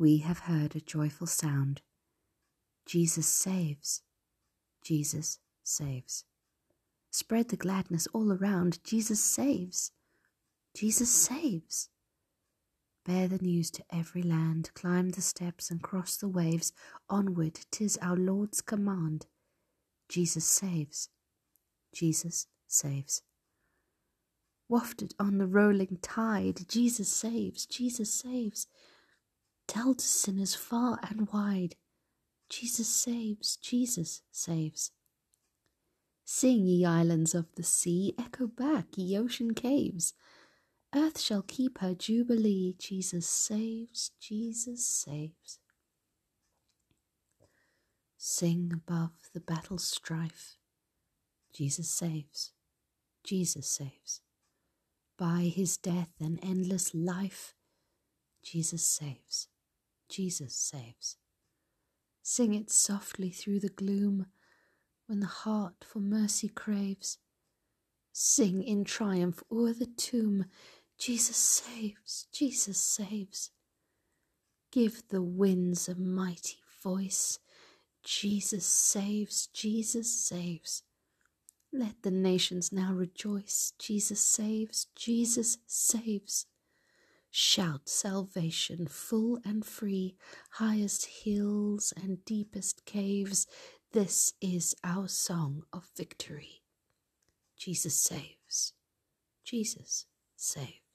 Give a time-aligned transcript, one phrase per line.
[0.00, 1.82] we have heard a joyful sound.
[2.86, 4.00] Jesus saves.
[4.82, 6.24] Jesus saves.
[7.10, 8.82] Spread the gladness all around.
[8.82, 9.92] Jesus saves.
[10.74, 11.90] Jesus saves.
[13.04, 16.72] Bear the news to every land, climb the steps and cross the waves.
[17.10, 19.26] Onward, tis our Lord's command.
[20.08, 21.10] Jesus saves.
[21.92, 23.20] Jesus saves.
[24.66, 28.66] Wafted on the rolling tide, Jesus saves, Jesus saves.
[29.70, 31.76] Tell to sinners far and wide,
[32.48, 34.90] Jesus saves, Jesus saves.
[36.24, 40.12] Sing, ye islands of the sea, echo back, ye ocean caves.
[40.92, 42.74] Earth shall keep her jubilee.
[42.80, 45.60] Jesus saves, Jesus saves.
[48.18, 50.56] Sing above the battle strife.
[51.54, 52.50] Jesus saves,
[53.22, 54.20] Jesus saves.
[55.16, 57.54] By his death and endless life,
[58.42, 59.46] Jesus saves,
[60.10, 61.16] Jesus saves.
[62.22, 64.26] Sing it softly through the gloom
[65.06, 67.18] when the heart for mercy craves.
[68.12, 70.46] Sing in triumph o'er the tomb,
[70.98, 73.50] Jesus saves, Jesus saves.
[74.70, 77.38] Give the winds a mighty voice,
[78.04, 80.82] Jesus saves, Jesus saves.
[81.72, 86.46] Let the nations now rejoice, Jesus saves, Jesus saves.
[87.32, 90.16] Shout salvation full and free,
[90.52, 93.46] highest hills and deepest caves.
[93.92, 96.62] This is our song of victory.
[97.56, 98.72] Jesus saves.
[99.44, 100.89] Jesus saves.